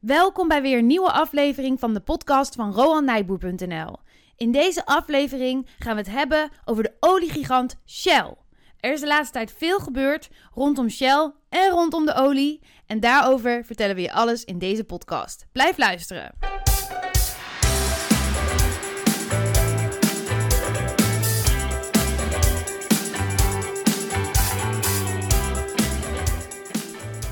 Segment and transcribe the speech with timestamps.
[0.00, 3.96] Welkom bij weer een nieuwe aflevering van de podcast van RoanNijboer.nl.
[4.36, 8.34] In deze aflevering gaan we het hebben over de oliegigant Shell.
[8.78, 12.60] Er is de laatste tijd veel gebeurd rondom Shell en rondom de olie.
[12.86, 15.46] En daarover vertellen we je alles in deze podcast.
[15.52, 16.34] Blijf luisteren.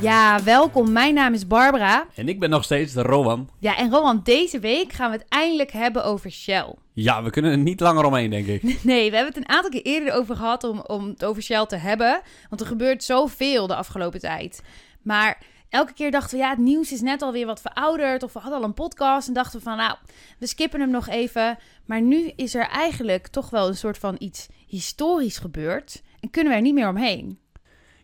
[0.00, 0.92] Ja, welkom.
[0.92, 2.06] Mijn naam is Barbara.
[2.14, 3.48] En ik ben nog steeds de Rowan.
[3.58, 6.75] Ja, en Rowan, deze week gaan we het eindelijk hebben over Shell.
[6.93, 8.62] Ja, we kunnen er niet langer omheen, denk ik.
[8.82, 11.66] Nee, we hebben het een aantal keer eerder over gehad om, om het over Shell
[11.66, 12.20] te hebben.
[12.48, 14.62] Want er gebeurt zoveel de afgelopen tijd.
[15.03, 18.22] Maar elke keer dachten we, ja, het nieuws is net alweer wat verouderd.
[18.22, 19.96] Of we hadden al een podcast en dachten we van, nou,
[20.39, 21.58] we skippen hem nog even.
[21.84, 26.03] Maar nu is er eigenlijk toch wel een soort van iets historisch gebeurd.
[26.20, 27.39] En kunnen we er niet meer omheen.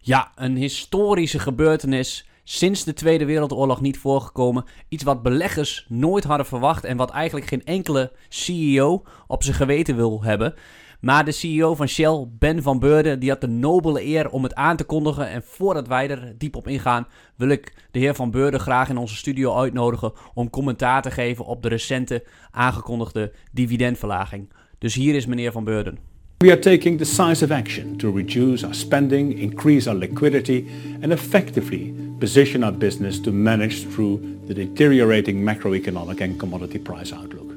[0.07, 2.29] Ja, een historische gebeurtenis.
[2.43, 4.65] Sinds de Tweede Wereldoorlog niet voorgekomen.
[4.89, 6.85] Iets wat beleggers nooit hadden verwacht.
[6.85, 10.55] En wat eigenlijk geen enkele CEO op zijn geweten wil hebben.
[11.01, 14.55] Maar de CEO van Shell, Ben van Beurden, die had de nobele eer om het
[14.55, 15.29] aan te kondigen.
[15.29, 18.97] En voordat wij er diep op ingaan, wil ik de heer van Beurden graag in
[18.97, 24.53] onze studio uitnodigen om commentaar te geven op de recente aangekondigde dividendverlaging.
[24.79, 26.14] Dus hier is meneer van Beurden.
[26.45, 30.69] We are taking decisive action to reduce our spending, increase our liquidity,
[31.01, 37.51] and effectively position our business to manage through the deteriorating macroeconomic and commodity price outlook.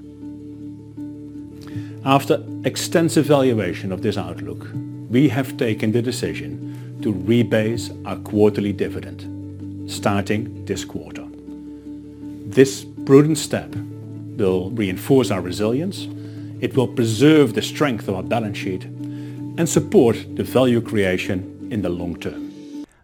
[2.06, 4.66] After extensive valuation of this outlook,
[5.10, 11.26] we have taken the decision to rebase our quarterly dividend, starting this quarter.
[12.46, 13.76] This prudent step
[14.38, 16.08] will reinforce our resilience
[16.60, 18.88] it will preserve the strength of our balance sheet
[19.56, 22.42] and support the value creation in the long term.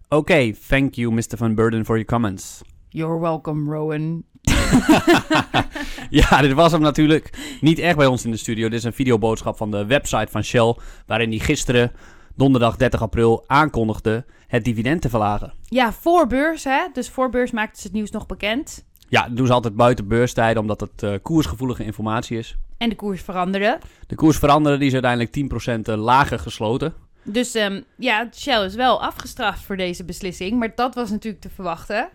[0.10, 1.38] Okay, thank you Mr.
[1.38, 2.62] Van Burden for your comments.
[2.90, 4.24] You're welcome, Rowan.
[6.10, 8.70] ja, dit was hem natuurlijk niet echt bij ons in de studio.
[8.70, 11.92] Dit is een videoboodschap van de website van Shell, waarin hij gisteren,
[12.36, 15.54] donderdag 30 april, aankondigde het dividend te verlagen.
[15.64, 16.88] Ja, voor beurs, hè?
[16.94, 18.86] Dus voor beurs maakten ze het nieuws nog bekend.
[19.10, 22.58] Ja, dat doen ze altijd buiten beurstijden, omdat het uh, koersgevoelige informatie is.
[22.78, 23.80] En de koers veranderde.
[24.08, 26.94] De koers veranderde, die is uiteindelijk 10% eh, lager gesloten.
[27.24, 31.50] Dus um, ja, Shell is wel afgestraft voor deze beslissing, maar dat was natuurlijk te
[31.50, 32.10] verwachten.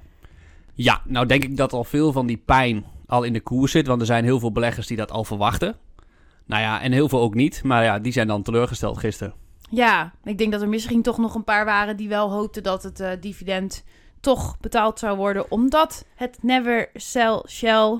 [0.74, 3.86] Ja, nou denk ik dat al veel van die pijn al in de koers zit,
[3.86, 5.76] want er zijn heel veel beleggers die dat al verwachten.
[6.46, 9.34] Nou ja, en heel veel ook niet, maar ja, die zijn dan teleurgesteld gisteren.
[9.70, 12.82] Ja, ik denk dat er misschien toch nog een paar waren die wel hoopten dat
[12.82, 13.84] het uh, dividend
[14.20, 17.98] toch betaald zou worden, omdat het Never Sell Shell.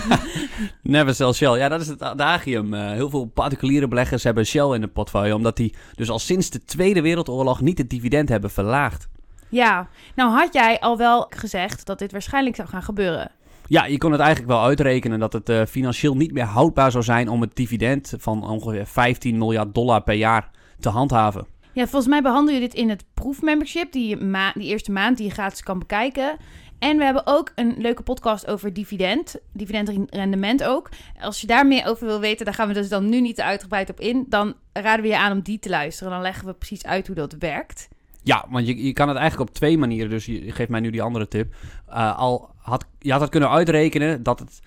[0.82, 2.74] never Sell Shell, ja, dat is het adagium.
[2.74, 6.50] Uh, heel veel particuliere beleggers hebben Shell in de portfolio, omdat die dus al sinds
[6.50, 9.08] de Tweede Wereldoorlog niet het dividend hebben verlaagd.
[9.48, 13.30] Ja, nou had jij al wel gezegd dat dit waarschijnlijk zou gaan gebeuren.
[13.68, 17.04] Ja, je kon het eigenlijk wel uitrekenen dat het uh, financieel niet meer houdbaar zou
[17.04, 21.46] zijn om het dividend van ongeveer 15 miljard dollar per jaar te handhaven.
[21.76, 25.26] Ja, volgens mij behandel je dit in het proefmembership, die, ma die eerste maand die
[25.26, 26.36] je gratis kan bekijken.
[26.78, 30.90] En we hebben ook een leuke podcast over dividend, dividendrendement ook.
[31.20, 33.90] Als je daar meer over wil weten, daar gaan we dus dan nu niet uitgebreid
[33.90, 34.26] op in.
[34.28, 36.12] Dan raden we je aan om die te luisteren.
[36.12, 37.88] Dan leggen we precies uit hoe dat werkt.
[38.22, 40.10] Ja, want je, je kan het eigenlijk op twee manieren.
[40.10, 41.54] Dus je geeft mij nu die andere tip.
[41.88, 44.60] Uh, al had, je had het kunnen uitrekenen dat het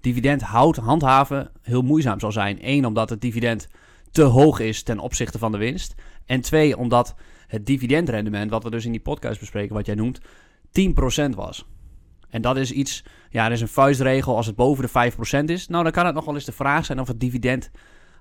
[0.00, 2.58] dividend houd, handhaven heel moeizaam zal zijn.
[2.60, 3.68] Eén, omdat het dividend
[4.10, 5.94] te hoog is ten opzichte van de winst.
[6.26, 7.14] En twee, omdat
[7.46, 11.66] het dividendrendement, wat we dus in die podcast bespreken, wat jij noemt, 10% was.
[12.28, 14.36] En dat is iets, ja, er is een vuistregel.
[14.36, 16.84] Als het boven de 5% is, nou dan kan het nog wel eens de vraag
[16.84, 17.70] zijn of het dividend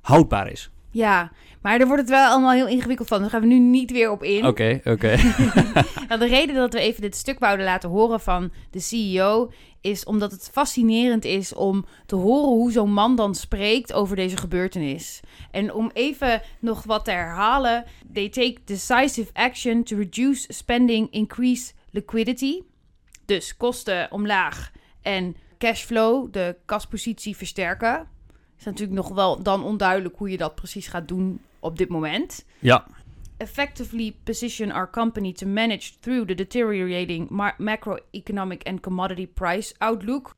[0.02, 0.72] houdbaar is.
[0.90, 1.32] Ja,
[1.66, 3.22] maar daar wordt het wel allemaal heel ingewikkeld van.
[3.22, 4.46] Daar gaan we nu niet weer op in.
[4.46, 5.16] Oké, oké.
[6.08, 10.04] nou, de reden dat we even dit stuk wouden laten horen van de CEO is
[10.04, 15.20] omdat het fascinerend is om te horen hoe zo'n man dan spreekt over deze gebeurtenis.
[15.52, 21.72] En om even nog wat te herhalen: they take decisive action to reduce spending, increase
[21.92, 22.62] liquidity.
[23.26, 24.72] Dus kosten omlaag
[25.02, 28.08] en cashflow, de kaspositie versterken
[28.58, 32.46] is natuurlijk nog wel dan onduidelijk hoe je dat precies gaat doen op dit moment.
[32.60, 32.86] Ja.
[33.38, 40.36] Effectively position our company to manage through the deteriorating macroeconomic and commodity price outlook.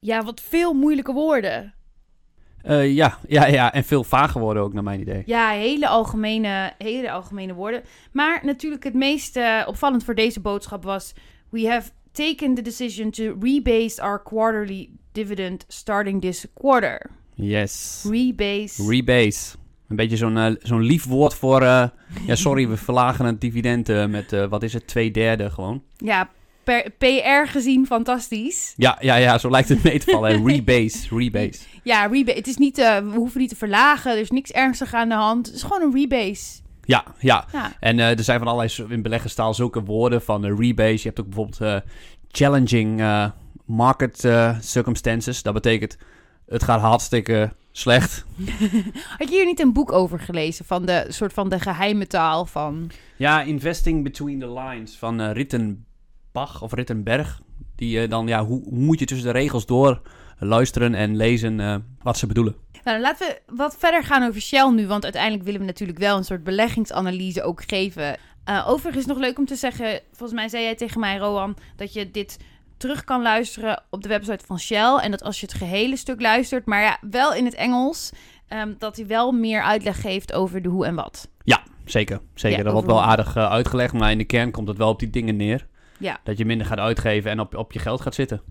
[0.00, 1.74] Ja, wat veel moeilijke woorden.
[2.66, 5.22] Uh, ja, ja, ja, en veel vager woorden ook naar mijn idee.
[5.26, 7.82] Ja, hele algemene, hele algemene woorden.
[8.12, 11.12] Maar natuurlijk het meest uh, opvallend voor deze boodschap was...
[11.50, 17.10] We have taken the decision to rebase our quarterly dividend starting this quarter.
[17.34, 18.04] Yes.
[18.10, 18.88] Rebase.
[18.88, 19.56] Rebase.
[19.94, 21.62] Een beetje zo'n uh, zo'n lief woord voor...
[21.62, 21.84] Uh,
[22.26, 25.82] ja, sorry, we verlagen het dividend uh, met, wat is het, twee derde gewoon.
[25.96, 26.30] Ja,
[26.64, 28.74] per, PR gezien fantastisch.
[28.76, 30.46] Ja, ja, ja, zo lijkt het mee te vallen.
[30.46, 31.60] rebase, rebase.
[31.82, 32.36] Ja, rebase.
[32.36, 34.12] Het is niet, eh, we hoeven niet te verlagen.
[34.12, 35.46] Er is niks ernstigs aan de hand.
[35.46, 36.62] Het is gewoon een rebase.
[36.84, 37.44] Ja, ja.
[37.52, 37.72] Ja.
[37.80, 40.92] En eh, er zijn van allerlei in beleggerstaal zulke woorden van eh, rebase.
[40.92, 41.90] Je hebt ook bijvoorbeeld eh,
[42.30, 43.26] challenging eh,
[43.66, 45.42] market eh, circumstances.
[45.42, 45.98] Dat betekent
[46.46, 48.24] het gaat hartstikke slecht.
[49.18, 52.46] Had je hier niet een boek over gelezen van de soort van de geheime taal
[52.46, 52.90] van...
[53.16, 57.40] Ja, Investing Between the Lines van eh, Rittenbach of Rittenberg.
[57.76, 60.00] Die eh, dan, ja, hoe, hoe moet je tussen de regels door
[60.38, 62.54] luisteren en lezen eh, wat ze bedoelen.
[62.84, 66.16] Nou, laten we wat verder gaan over Shell nu, want uiteindelijk willen we natuurlijk wel
[66.16, 68.16] een soort beleggingsanalyse ook geven.
[68.44, 71.92] Eh, overigens nog leuk om te zeggen, volgens mij zei jij tegen mij, Roan, dat
[71.92, 72.38] je dit
[72.76, 74.96] terug kan luisteren op de website van Shell.
[74.96, 78.12] En dat als je het gehele stuk luistert, maar ja, wel in het Engels,
[78.48, 81.28] ehm, dat hij wel meer uitleg geeft over de hoe en wat.
[81.44, 82.20] Ja, zeker.
[82.34, 82.58] zeker.
[82.58, 84.98] Ja, dat wordt wel aardig eh, uitgelegd, maar in de kern komt het wel op
[84.98, 85.66] die dingen neer.
[85.98, 86.20] Ja.
[86.24, 88.42] Dat je minder gaat uitgeven en op, op je geld gaat zitten.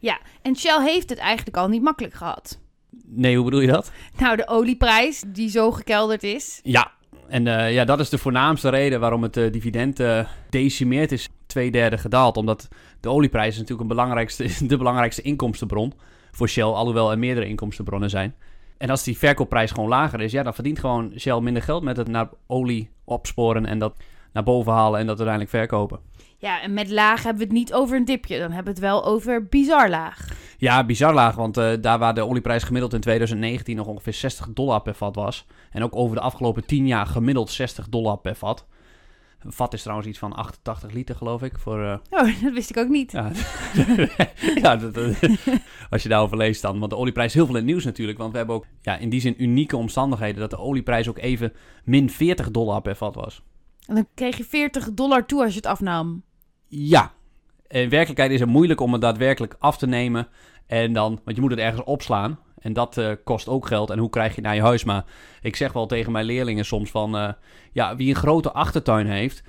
[0.00, 2.58] Ja, en Shell heeft het eigenlijk al niet makkelijk gehad.
[3.04, 3.92] Nee, hoe bedoel je dat?
[4.18, 6.60] Nou, de olieprijs die zo gekelderd is.
[6.62, 6.92] Ja,
[7.28, 11.28] en eh, ja, dat is de voornaamste reden waarom het eh, dividend eh, decimeerd is.
[11.46, 12.36] Twee derde gedaald.
[12.36, 12.68] Omdat
[13.00, 15.92] de olieprijs is natuurlijk een belangrijkste, de belangrijkste inkomstenbron
[16.30, 16.64] voor Shell.
[16.64, 18.34] Alhoewel er meerdere inkomstenbronnen zijn.
[18.78, 21.96] En als die verkoopprijs gewoon lager is, ja, dan verdient gewoon Shell minder geld met
[21.96, 23.96] het naar olie opsporen en dat
[24.32, 26.00] naar boven halen en dat uiteindelijk verkopen.
[26.38, 28.38] Ja, en met laag hebben we het niet over een dipje.
[28.38, 30.28] Dan hebben we het wel over bizar laag.
[30.58, 34.82] Ja, bizar laag, want daar waar de olieprijs gemiddeld in 2019 nog ongeveer 60 dollar
[34.82, 35.46] per vat was.
[35.76, 38.66] En ook over de afgelopen 10 jaar gemiddeld 60 dollar per vat.
[39.38, 41.58] Een vat is trouwens iets van 88 liter, geloof ik.
[41.58, 43.12] Voor, eh, Oh, dat wist ik ook niet.
[43.12, 43.30] ja,
[44.62, 45.16] ja dat, dat-
[45.90, 46.78] als je daarover leest dan.
[46.78, 48.18] Want de olieprijs is heel veel in het nieuws natuurlijk.
[48.18, 51.52] Want we hebben ook ja, in die zin unieke omstandigheden dat de olieprijs ook even
[51.84, 53.42] min 40 dollar per vat was.
[53.86, 56.22] En dan kreeg je 40 dollar toe als je het afnam.
[56.66, 57.12] Ja,
[57.68, 60.28] in werkelijkheid is het moeilijk om het daadwerkelijk af te nemen.
[60.66, 62.38] En dan, want je moet het ergens opslaan.
[62.66, 63.90] En dat eh, kost ook geld.
[63.90, 64.84] En hoe krijg je het naar je huis?
[64.84, 65.04] Maar
[65.40, 67.16] ik zeg wel tegen mijn leerlingen soms van...
[67.16, 67.28] eh,
[67.72, 69.42] ja, wie een grote achtertuin heeft...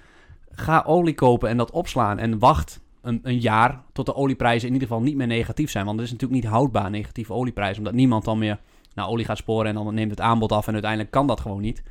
[0.52, 2.20] ga olie kopen en dat opslaan.
[2.20, 5.86] En wacht een, een jaar tot de olieprijzen in ieder geval niet meer negatief zijn.
[5.86, 7.78] Want het is natuurlijk niet houdbaar, negatieve olieprijs.
[7.78, 8.60] Omdat niemand dan meer
[8.94, 9.68] naar olie gaat sporen...
[9.68, 11.84] en dan neemt het aanbod af en uiteindelijk kan dat gewoon niet.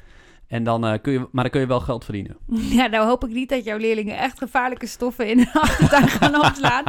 [0.48, 2.36] En dan, eh, kun je, maar dan kun je wel geld verdienen.
[2.78, 6.46] Ja, nou hoop ik niet dat jouw leerlingen echt gevaarlijke stoffen in de achtertuin gaan
[6.46, 6.84] opslaan.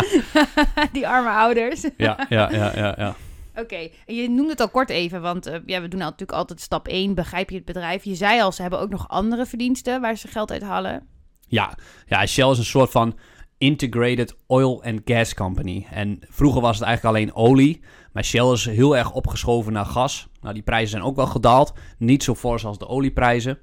[0.91, 1.81] Die arme ouders.
[1.97, 3.15] Ja, ja, ja, ja, ja.
[3.59, 6.61] Oké, en je noemde het al kort even, want eh, ja, we doen natuurlijk altijd
[6.61, 8.03] stap 1, begrijp je het bedrijf.
[8.03, 11.07] Je zei al, ze hebben ook nog andere verdiensten waar ze geld uit halen.
[11.47, 13.17] Ja, ja, Shell is een soort van
[13.57, 15.85] integrated oil and gas company.
[15.91, 17.81] En vroeger was het eigenlijk alleen olie,
[18.11, 20.27] maar Shell is heel erg opgeschoven naar gas.
[20.41, 23.59] Nou, die prijzen zijn ook wel gedaald, niet zo fors als de olieprijzen.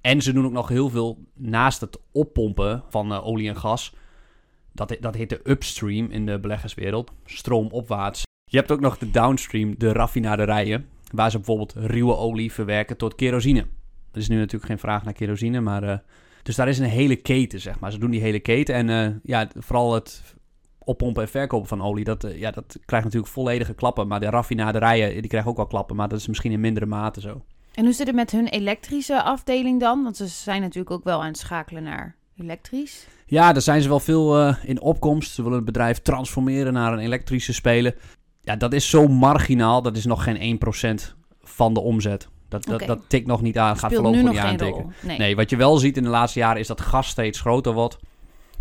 [0.00, 3.94] En ze doen ook nog heel veel naast het oppompen van eh, olie en gas.
[4.72, 8.23] Dat, dat heet de upstream in de beleggerswereld, stroomopwaarts.
[8.54, 13.14] Je hebt ook nog de downstream, de raffinaderijen, waar ze bijvoorbeeld ruwe olie verwerken tot
[13.14, 13.60] kerosine.
[14.12, 15.98] Er is nu natuurlijk geen vraag naar kerosine, maar eh,
[16.42, 17.92] dus daar is een hele keten, zeg maar.
[17.92, 18.74] Ze doen die hele keten.
[18.74, 20.22] En eh, ja, vooral het
[20.78, 24.08] oppompen en verkopen van olie, dat, eh, ja, dat krijgt natuurlijk volledige klappen.
[24.08, 25.96] Maar de raffinaderijen, die krijgen ook wel klappen.
[25.96, 27.44] Maar dat is misschien in mindere mate zo.
[27.74, 30.02] En hoe zit het met hun elektrische afdeling dan?
[30.02, 33.06] Want ze zijn natuurlijk ook wel aan het schakelen naar elektrisch.
[33.26, 35.32] Ja, daar zijn ze wel veel in opkomst.
[35.32, 37.96] Ze willen het bedrijf transformeren naar een elektrische speler.
[38.44, 39.82] Ja, dat is zo marginaal.
[39.82, 40.60] Dat is nog geen
[40.98, 42.28] 1% van de omzet.
[42.48, 43.78] Dat, dat, tikt nog niet aan.
[43.78, 44.92] Gaat voorlopig niet aantikken.
[45.02, 45.18] Nee.
[45.18, 47.98] Nee, wat je wel ziet in de laatste jaren is dat gas steeds groter wordt.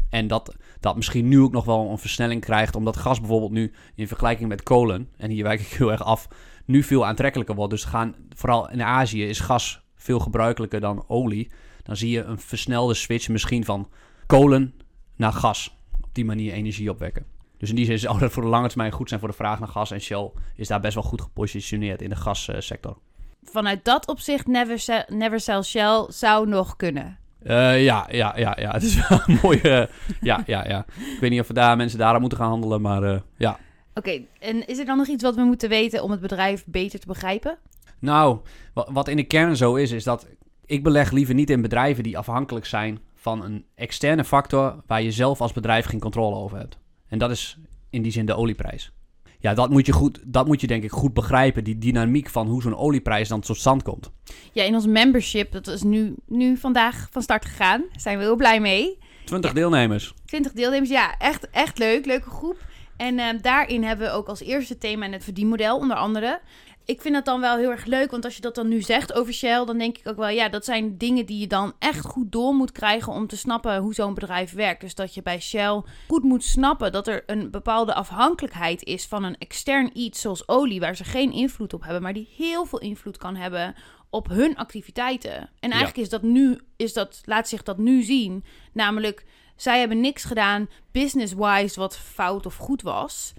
[0.09, 2.75] En dat dat misschien nu ook nog wel een versnelling krijgt.
[2.75, 6.27] Omdat gas bijvoorbeeld nu in vergelijking met kolen, en hier wijk ik heel erg af,
[6.65, 7.71] nu veel aantrekkelijker wordt.
[7.71, 11.51] Dus gaan, vooral in Azië is gas veel gebruikelijker dan olie.
[11.83, 13.89] Dan zie je een versnelde switch misschien van
[14.25, 14.73] kolen
[15.15, 15.77] naar gas.
[16.01, 17.32] Op die manier energie opwekken.
[17.63, 19.59] Dus in die zin zou dat voor de lange termijn goed zijn voor de vraag
[19.59, 19.91] naar gas.
[19.91, 22.97] En Shell is daar best wel goed gepositioneerd in de gassector.
[23.43, 27.17] Vanuit dat opzicht, Never, Se- Never Sell Shell zou nog kunnen.
[27.43, 28.71] Eh, ja, ja, ja, ja.
[28.77, 29.89] Het is wel een mooie.
[30.21, 30.85] ja, ja, ja.
[31.13, 33.59] Ik weet niet of we daar mensen daaraan moeten gaan handelen, maar eh, ja.
[33.93, 36.99] Oké, en is er dan nog iets wat we moeten weten om het bedrijf beter
[36.99, 37.57] te begrijpen?
[37.99, 38.39] Nou,
[38.73, 40.27] wat in de kern zo is, is dat
[40.65, 45.11] ik beleg liever niet in bedrijven die afhankelijk zijn van een externe factor waar je
[45.11, 46.81] zelf als bedrijf geen controle over hebt.
[47.13, 47.57] En dat is
[47.89, 48.91] in die zin de olieprijs.
[49.39, 52.47] Ja, dat moet je, goed, dat moet je denk ik goed begrijpen, die dynamiek van
[52.47, 54.11] hoe zo'n olieprijs dan tot stand komt.
[54.51, 57.79] Ja, in ons membership, dat is nu, nu vandaag van start gegaan.
[57.81, 58.97] Daar zijn we heel blij mee.
[59.25, 59.55] 20 Ja.
[59.55, 60.13] deelnemers.
[60.25, 62.05] 20 deelnemers, ja, echt, echt leuk.
[62.05, 62.57] Leuke groep.
[62.97, 66.41] En eh, daarin hebben we ook als eerste thema het verdienmodel, onder andere.
[66.85, 69.13] Ik vind dat dan wel heel erg leuk, want als je dat dan nu zegt
[69.13, 72.05] over Shell, dan denk ik ook wel, ja, dat zijn dingen die je dan echt
[72.05, 74.81] goed door moet krijgen om te snappen hoe zo'n bedrijf werkt.
[74.81, 79.23] Dus dat je bij Shell goed moet snappen dat er een bepaalde afhankelijkheid is van
[79.23, 82.79] een extern iets zoals olie, waar ze geen invloed op hebben, maar die heel veel
[82.79, 83.75] invloed kan hebben
[84.09, 85.49] op hun activiteiten.
[85.59, 88.43] En eigenlijk is dat nu, is dat, laat zich dat nu zien.
[88.73, 93.33] Namelijk, zij hebben niks gedaan business-wise wat fout of goed was.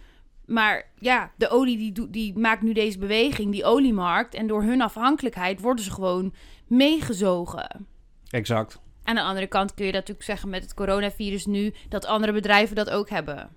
[0.47, 4.35] Maar ja, de olie die, die maakt nu deze beweging, die oliemarkt.
[4.35, 6.35] En door hun afhankelijkheid worden ze gewoon
[6.67, 7.87] meegezogen.
[8.29, 8.81] Exact.
[9.03, 12.33] Aan de andere kant kun je dat natuurlijk zeggen met het coronavirus nu, dat andere
[12.33, 13.51] bedrijven dat ook hebben.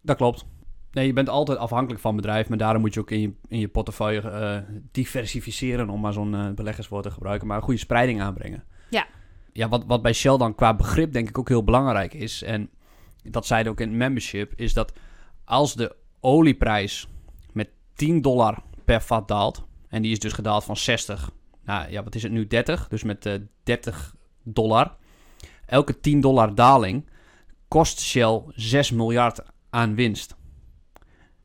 [0.00, 0.44] Dat klopt.
[0.92, 3.58] Nee, je bent altijd afhankelijk van bedrijf, maar daarom moet je ook in je, in
[3.58, 4.56] je portefeuille eh,
[4.90, 8.64] diversificeren, om maar zo'n eh, beleggerswoord te gebruiken, maar een goede spreiding aanbrengen.
[9.52, 9.68] Ja.
[9.68, 12.70] Wat, wat bij Shell dan qua begrip denk ik ook heel belangrijk is, en
[13.22, 14.92] dat zeiden ook in het membership, is dat
[15.44, 17.08] als de olieprijs
[17.52, 21.30] met 10 dollar per vat daalt, en die is dus gedaald van 60,
[21.64, 24.96] nou ja, wat is het nu, 30, dus met eh 30 dollar,
[25.66, 27.10] elke 10 dollar daling
[27.68, 29.40] kost Shell 6 miljard
[29.70, 30.36] aan winst.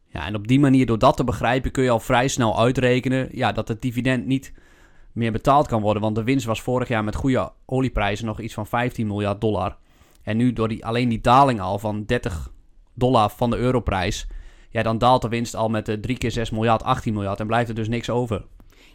[0.06, 3.30] Ja, en op die manier, door dat te begrijpen, kun je al vrij snel uitrekenen
[3.32, 4.54] ja, dat het dividend niet
[5.18, 6.02] meer betaald kan worden.
[6.02, 9.78] Want de winst was vorig jaar met goede olieprijzen nog iets van 15 miljard dollar.
[10.24, 12.52] En nu door die, alleen die daling al van 30
[12.94, 14.28] dollar van de europrijs,
[14.70, 17.40] ja, dan daalt de winst al met eh, 3 keer 6 miljard, 18 miljard.
[17.40, 18.46] En blijft er dus niks over.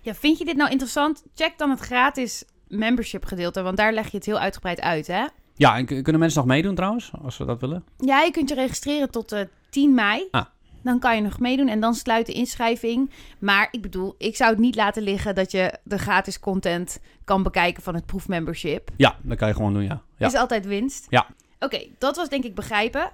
[0.01, 1.25] Ja, vind je dit nou interessant?
[1.35, 5.27] Check dan het gratis membership gedeelte, want daar leg je het heel uitgebreid uit, hè?
[5.55, 7.85] Ja, en kunnen mensen nog meedoen trouwens, als ze dat willen?
[7.99, 10.29] Ja, je kunt je registreren tot eh 10 mei.
[10.31, 10.45] Ah.
[10.83, 13.11] Dan kan je nog meedoen en dan sluit de inschrijving.
[13.39, 17.43] Maar ik bedoel, ik zou het niet laten liggen dat je de gratis content kan
[17.43, 18.91] bekijken van het proefmembership.
[18.97, 20.03] Ja, dat kan je gewoon doen, ja.
[20.17, 20.27] ja.
[20.27, 21.07] Is altijd winst.
[21.09, 21.27] Ja.
[21.59, 23.11] Oké, dat was denk ik begrijpen.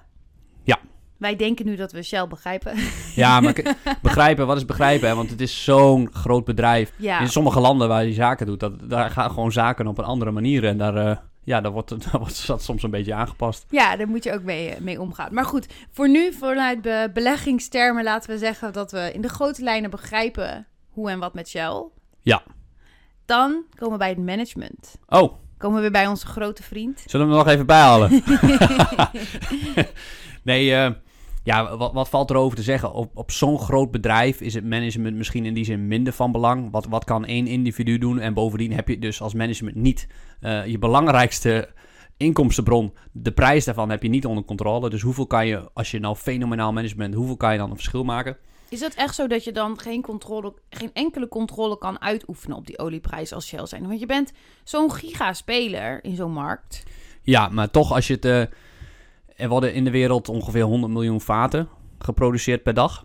[0.63, 0.79] Ja.
[1.17, 2.73] Wij denken nu dat we Shell begrijpen.
[3.15, 5.07] Ja, maar begrijpen, wat is begrijpen?
[5.09, 5.15] Hè?
[5.15, 6.91] Want het is zo'n groot bedrijf.
[6.97, 7.19] ja.
[7.19, 10.31] In sommige landen waar je zaken doet, dat, daar gaan gewoon zaken op een andere
[10.31, 10.65] manier.
[10.65, 13.65] En daar, eh, ja, daar wordt, daar wordt dat soms een beetje aangepast.
[13.69, 15.33] Ja, daar moet je ook mee, eh, mee omgaan.
[15.33, 19.63] Maar goed, voor nu, vanuit be- beleggingstermen, laten we zeggen dat we in de grote
[19.63, 21.83] lijnen begrijpen hoe en wat met Shell.
[22.21, 22.41] Ja.
[23.25, 24.95] Dan komen we bij het management.
[25.07, 27.03] Oh, Komen we weer bij onze grote vriend.
[27.05, 28.11] zullen we hem nog even bijhalen?
[30.43, 30.91] nee, eh,
[31.43, 32.93] ja, wat, wat valt erover te zeggen?
[32.93, 36.71] Op, op zo'n groot bedrijf is het management misschien in die zin minder van belang.
[36.71, 38.19] Wat, wat kan één individu doen?
[38.19, 40.07] En bovendien heb je dus als management niet
[40.39, 41.69] eh, je belangrijkste
[42.17, 44.89] inkomstenbron, de prijs daarvan heb je niet onder controle.
[44.89, 48.03] Dus hoeveel kan je, als je nou fenomenaal management, hoeveel kan je dan een verschil
[48.03, 48.37] maken?
[48.69, 52.67] Is het echt zo dat je dan geen, controle, geen enkele controle kan uitoefenen op
[52.67, 53.87] die olieprijs als Shell zijn?
[53.87, 54.31] Want je bent
[54.63, 56.83] zo'n gigaspeler in zo'n markt.
[57.21, 58.25] Ja, maar toch als je het...
[58.25, 58.43] eh,
[59.39, 61.67] er worden in de wereld ongeveer 100 miljoen vaten
[61.99, 63.03] geproduceerd per dag.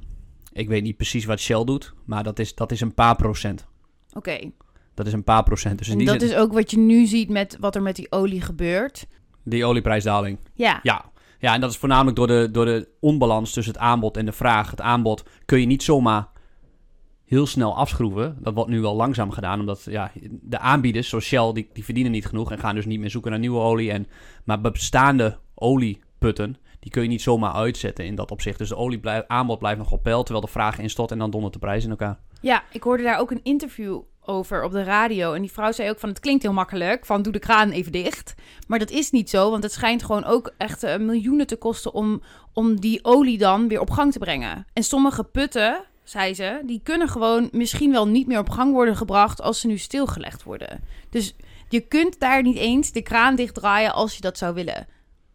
[0.52, 3.66] Ik weet niet precies wat Shell doet, maar dat is, dat is een paar procent.
[4.12, 4.50] Oké.
[4.94, 5.78] Dat is een paar procent.
[5.78, 7.96] Dus En die dat zin, is ook wat je nu ziet met wat er met
[7.96, 9.06] die olie gebeurt.
[9.44, 10.38] die olieprijsdaling.
[10.54, 10.80] Ja.
[10.82, 11.04] Ja.
[11.38, 14.32] ja, en dat is voornamelijk door de, door de onbalans tussen het aanbod en de
[14.32, 14.70] vraag.
[14.70, 16.28] Het aanbod kun je niet zomaar
[17.24, 18.36] heel snel afschroeven.
[18.40, 22.12] Dat wordt nu wel langzaam gedaan, omdat ja, de aanbieders, zoals Shell, die, die verdienen
[22.12, 23.90] niet genoeg en gaan dus niet meer zoeken naar nieuwe olie.
[23.90, 24.06] En,
[24.44, 25.38] maar bestaande
[26.24, 28.58] olieputten, die kun je niet zomaar uitzetten in dat opzicht.
[28.58, 31.52] Dus de olie aanbod blijft nog op peil, terwijl de vraag instort en dan dondert
[31.52, 32.18] de prijs in elkaar.
[32.40, 35.32] Ja, ik hoorde daar ook een interview over op de radio.
[35.32, 37.92] En die vrouw zei ook van, het klinkt heel makkelijk, van doe de kraan even
[37.92, 38.34] dicht.
[38.66, 41.94] Maar dat is niet zo, want het schijnt gewoon ook echt eh, miljoenen te kosten
[41.94, 44.66] om, om die olie dan weer op gang te brengen.
[44.72, 48.96] En sommige putten, zei ze, die kunnen gewoon misschien wel niet meer op gang worden
[48.96, 50.80] gebracht als ze nu stilgelegd worden.
[51.10, 51.36] Dus
[51.68, 54.86] je kunt daar niet eens de kraan dichtdraaien als je dat zou willen.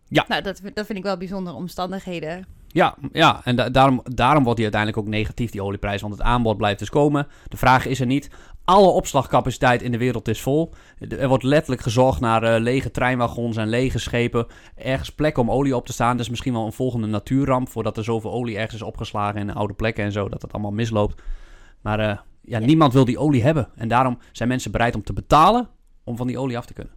[0.09, 0.25] Ja.
[0.27, 2.45] Nou, dat, dat vind ik wel bijzondere omstandigheden.
[2.67, 6.01] Ja, ja en da- daarom, daarom wordt die uiteindelijk ook negatief, die olieprijs.
[6.01, 7.27] Want het aanbod blijft dus komen.
[7.47, 8.29] De vraag is er niet.
[8.65, 10.73] Alle opslagcapaciteit in de wereld is vol.
[11.09, 14.45] Er wordt letterlijk gezocht naar eh, lege treinwagons en lege schepen.
[14.75, 16.11] Ergens plekken om olie op te staan.
[16.11, 17.69] Dat is misschien wel een volgende natuurramp.
[17.69, 20.29] Voordat er zoveel olie ergens is opgeslagen in oude plekken en zo.
[20.29, 21.21] Dat het allemaal misloopt.
[21.81, 22.05] Maar eh,
[22.41, 22.65] ja, Ja.
[22.65, 23.67] niemand wil die olie hebben.
[23.75, 25.67] En daarom zijn mensen bereid om te betalen
[26.03, 26.93] om van die olie af te kunnen.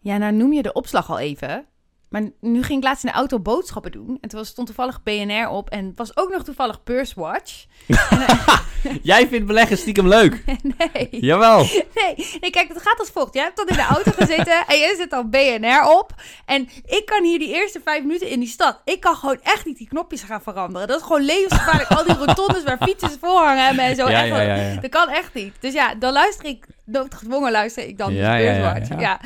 [0.00, 1.64] Ja, nou noem je de opslag al even.
[2.08, 4.18] Maar nu ging ik laatst in de auto boodschappen doen.
[4.20, 5.70] En toen was- stond toevallig BNR op.
[5.70, 7.64] En het was ook nog toevallig Beurswatch.
[9.02, 10.44] Jij vindt beleggen stiekem leuk.
[10.78, 11.08] nee.
[11.10, 11.58] Jawel.
[11.94, 13.34] Nee, nee, kijk, het gaat als volgt.
[13.34, 16.14] Jij hebt dan in de auto gezeten en je zet dan BNR op.
[16.44, 18.80] En ik kan hier die eerste vijf minuten in die stad.
[18.84, 20.88] Ik kan gewoon echt niet die knopjes gaan veranderen.
[20.88, 21.90] Dat is gewoon levensgevaarlijk.
[21.90, 24.08] Al die rotondes waar fietsers voorhangen hebben en zo.
[24.08, 24.80] Ja, ja, ja.
[24.80, 25.54] Dat kan echt niet.
[25.60, 29.00] Dus ja, dan luister ik, noodgedwongen luister ik dan ja, Beurswatch.
[29.00, 29.20] ja.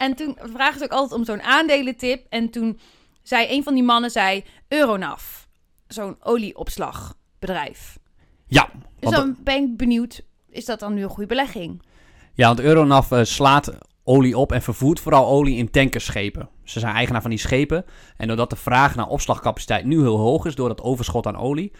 [0.00, 2.26] En toen vragen ze ook altijd om zo'n aandelentip.
[2.28, 2.78] En toen
[3.22, 5.22] zei een van die mannen, zei Euronav.
[5.86, 7.98] zo'n olieopslagbedrijf.
[8.46, 11.82] Ja, Dus dan ben ik benieuwd, is dat dan nu een goede belegging?
[12.34, 16.48] ja, want Euronav eh, slaat olie op en vervoert vooral olie in tankerschepen.
[16.64, 17.84] Ze zijn eigenaar van die schepen.
[18.16, 21.72] En doordat de vraag naar opslagcapaciteit nu heel hoog is door dat overschot aan olie,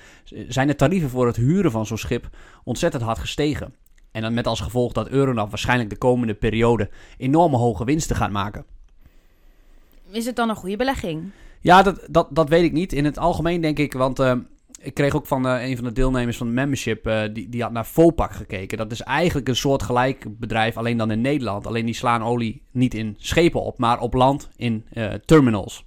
[0.49, 2.29] zijn de tarieven voor het huren van zo'n schip
[2.65, 3.75] ontzettend hard gestegen.
[4.13, 8.31] En dan met als gevolg dat Euronav waarschijnlijk de komende periode enorme hoge winsten gaat
[8.31, 8.65] maken.
[10.11, 11.31] Is het dan een goede belegging?
[11.61, 12.93] Ja, dat, dat, dat weet ik niet.
[12.93, 14.33] In het algemeen denk ik, want eh,
[14.81, 17.63] ik kreeg ook van eh, een van de deelnemers van de membership, eh, die, die
[17.63, 18.79] had naar Vopak gekeken.
[18.79, 21.67] Dat is eigenlijk een soort gelijk bedrijf, alleen dan in Nederland.
[21.67, 24.85] Alleen die slaan olie niet in schepen op, maar op land in
[25.25, 25.85] terminals.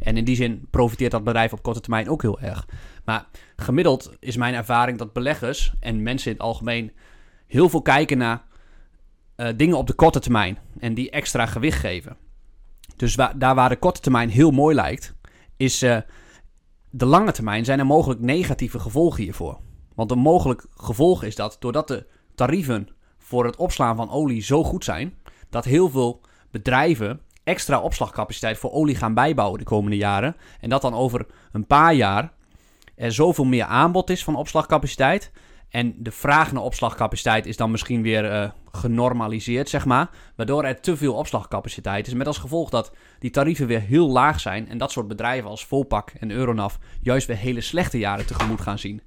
[0.00, 2.66] En in die zin profiteert dat bedrijf op korte termijn ook heel erg.
[3.04, 3.26] Maar
[3.56, 6.92] gemiddeld is mijn ervaring dat beleggers en mensen in het algemeen
[7.52, 8.44] heel veel kijken naar
[9.36, 10.58] eh, dingen op de korte termijn.
[10.78, 12.16] En die extra gewicht geven.
[12.96, 15.14] Dus waar, daar waar de korte termijn heel mooi lijkt,
[15.56, 15.96] is eh,
[16.90, 19.58] de lange termijn zijn er mogelijk negatieve gevolgen hiervoor.
[19.94, 24.64] Want een mogelijk gevolg is dat doordat de tarieven voor het opslaan van olie zo
[24.64, 25.14] goed zijn,
[25.50, 30.36] dat heel veel bedrijven extra opslagcapaciteit voor olie gaan bijbouwen de komende jaren.
[30.60, 32.32] En dat dan over een paar jaar
[32.94, 35.32] er zoveel meer aanbod is van opslagcapaciteit.
[35.72, 40.10] En de vraag naar opslagcapaciteit is dan misschien weer eh, genormaliseerd, zeg maar.
[40.36, 42.14] Waardoor er te veel opslagcapaciteit is.
[42.14, 44.68] Met als gevolg dat die tarieven weer heel laag zijn.
[44.68, 48.78] En dat soort bedrijven als Vopak en Euronav juist weer hele slechte jaren tegemoet gaan
[48.78, 49.02] zien.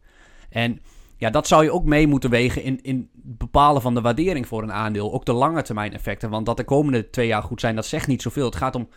[0.50, 0.80] En
[1.18, 4.48] ja, dat zou je ook mee moeten wegen in, in het bepalen van de waardering
[4.48, 5.14] voor een aandeel.
[5.14, 6.30] Ook de lange termijn effecten.
[6.30, 8.46] Want dat de komende twee jaar goed zijn, dat zegt niet zoveel.
[8.46, 8.90] Het gaat om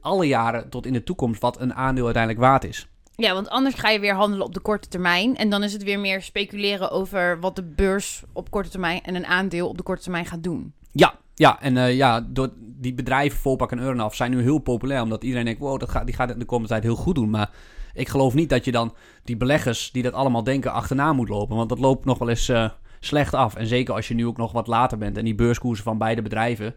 [0.00, 2.88] alle jaren tot in de toekomst wat een aandeel uiteindelijk waard is.
[3.16, 5.36] Ja, want anders ga je weer handelen op de korte termijn.
[5.36, 9.14] En dan is het weer meer speculeren over wat de beurs op korte termijn en
[9.14, 10.72] een aandeel op de korte termijn gaat doen.
[10.92, 15.02] Ja, ja en eh, ja, door die bedrijven, Volpak en Euronav, zijn nu heel populair.
[15.02, 17.30] Omdat iedereen denkt, wow, dat gaat, die gaat de komende tijd heel goed doen.
[17.30, 17.50] Maar
[17.92, 18.94] ik geloof niet dat je dan
[19.24, 21.56] die beleggers die dat allemaal denken achterna moet lopen.
[21.56, 23.54] Want dat loopt nog wel eens eh, slecht af.
[23.54, 26.22] En zeker als je nu ook nog wat later bent en die beurskoersen van beide
[26.22, 26.74] bedrijven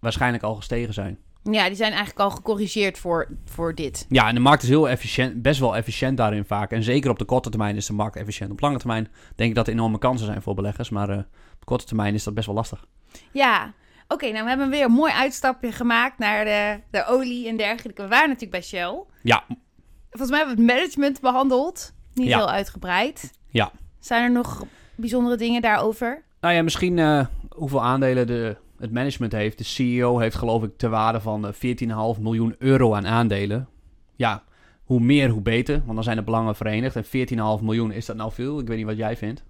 [0.00, 1.18] waarschijnlijk al gestegen zijn.
[1.50, 4.06] Ja, die zijn eigenlijk al gecorrigeerd voor, voor dit.
[4.08, 6.70] Ja, en de markt is heel efficiënt, best wel efficiënt daarin vaak.
[6.70, 8.50] En zeker op de korte termijn is de markt efficiënt.
[8.50, 10.90] Op lange termijn denk ik dat er enorme kansen zijn voor beleggers.
[10.90, 12.84] Maar eh, op de korte termijn is dat best wel lastig.
[13.32, 13.72] Ja,
[14.08, 18.02] oké, nou we hebben weer een mooi uitstapje gemaakt naar de, de olie en dergelijke.
[18.02, 19.02] We waren natuurlijk bij Shell.
[19.22, 19.44] Ja,
[20.10, 21.92] Volgens mij hebben we het management behandeld.
[22.14, 22.36] Niet Ja.
[22.38, 23.30] heel uitgebreid.
[23.50, 23.72] Ja.
[24.00, 26.22] Zijn er nog bijzondere dingen daarover?
[26.40, 29.58] Nou ja, misschien eh, hoeveel aandelen de, het management heeft.
[29.58, 33.68] De CEO heeft geloof ik ter waarde van eh, 14,5 miljoen euro aan aandelen.
[34.16, 34.42] Ja,
[34.84, 36.96] hoe meer hoe beter, want dan zijn de belangen verenigd.
[36.96, 38.58] En 14,5 miljoen, is dat nou veel?
[38.58, 39.44] Ik weet niet wat jij vindt.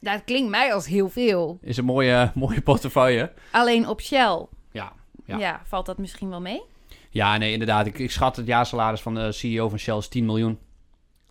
[0.00, 1.58] Dat klinkt mij als heel veel.
[1.62, 3.32] Is een mooie, mooie portefeuille.
[3.52, 4.46] Alleen op Shell.
[4.72, 4.92] Ja,
[5.24, 5.38] Ja.
[5.38, 5.62] Ja.
[5.64, 6.62] valt dat misschien wel mee?
[7.10, 7.86] ja nee, inderdaad.
[7.86, 10.58] Ik, ik schat het jaarsalaris van de CEO van Shell is 10 miljoen.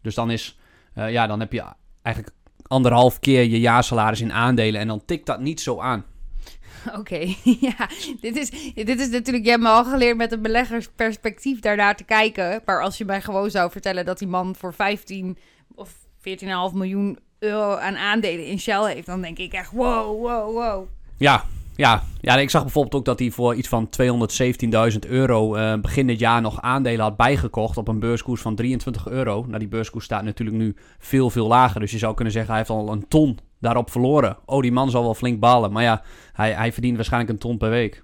[0.01, 0.58] Dus dan is,
[0.93, 1.63] eh, ja, dan heb je
[2.01, 2.36] eigenlijk
[2.67, 4.82] anderhalf keer je jaarsalaris in aandelen.
[4.82, 6.05] En dan tikt dat niet zo aan.
[7.00, 7.20] Oké,
[7.68, 7.89] ja.
[8.22, 12.04] Dit is, dit is natuurlijk, je hebt me al geleerd met een beleggersperspectief daarnaar te
[12.04, 12.62] kijken.
[12.65, 15.38] Maar als je mij gewoon zou vertellen dat die man voor 15
[15.76, 20.54] of 14,5 miljoen euro aan aandelen in Shell heeft, dan denk ik echt wow, wow,
[20.54, 20.88] wow.
[21.18, 23.89] Ja, ja, ja, ik zag bijvoorbeeld ook dat hij voor iets van
[24.92, 29.08] 217.000 euro eh, begin dit jaar nog aandelen had bijgekocht op een beurskoers van 23
[29.08, 29.46] euro.
[29.48, 31.80] Nou, die beurskoers staat natuurlijk nu veel, veel lager.
[31.80, 34.38] Dus je zou kunnen zeggen, hij heeft al een ton daarop verloren.
[34.45, 35.72] Oh, die man zal wel flink balen.
[35.72, 36.02] Maar ja,
[36.34, 38.04] hij, hij verdient waarschijnlijk een ton per week.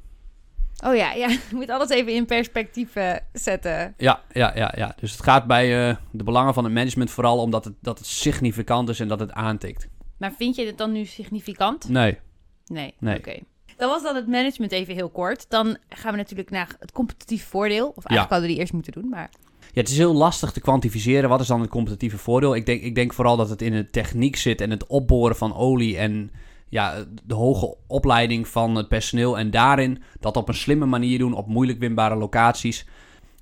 [0.86, 3.94] Oh ja, ja, je moet alles even in perspectief eh, zetten.
[3.98, 4.96] Ja, ja, ja, ja.
[5.00, 7.98] Dus het gaat bij eh, de belangen van het management vooral om dat het, dat
[7.98, 9.88] het significant is en dat het aantikt.
[10.18, 11.90] Maar vind je dit dan nu significant?
[11.90, 12.18] Nee.
[12.66, 12.94] Nee.
[13.00, 13.18] Nee.
[13.18, 13.40] Oké.
[13.78, 15.50] Dan was dan het management even heel kort.
[15.50, 17.88] Dan gaan we natuurlijk naar het competitief voordeel.
[17.88, 18.22] Of eigenlijk Ja.
[18.22, 19.30] hadden we die eerst moeten doen, maar...
[19.76, 21.30] Ja, het is heel lastig te kwantificeren.
[21.30, 22.56] Wat is dan het competitieve voordeel?
[22.56, 25.56] Ik denk, ik denk vooral dat het in de techniek zit en het opboren van
[25.56, 26.32] olie en
[26.70, 29.38] ja, de hoge opleiding van het personeel.
[29.38, 32.86] En daarin dat op een slimme manier doen, op moeilijk winbare locaties.